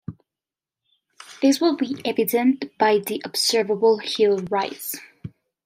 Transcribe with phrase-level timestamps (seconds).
[1.43, 4.95] This would be evident by the observable heel rise.